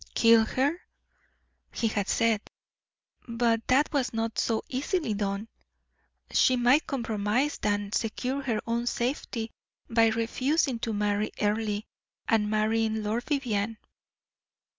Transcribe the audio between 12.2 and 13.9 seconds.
and marrying Lord Vivianne.